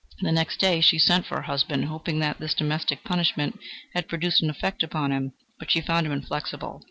[0.21, 3.59] The next day she sent for her husband, hoping that this domestic punishment
[3.93, 6.79] had produced an effect upon him, but she found him inflexible.